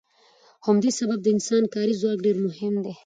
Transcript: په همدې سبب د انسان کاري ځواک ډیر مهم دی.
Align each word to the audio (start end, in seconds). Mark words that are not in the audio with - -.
په 0.61 0.63
همدې 0.69 0.91
سبب 0.99 1.19
د 1.23 1.27
انسان 1.35 1.63
کاري 1.73 1.93
ځواک 2.01 2.19
ډیر 2.25 2.37
مهم 2.45 2.73
دی. 2.85 2.93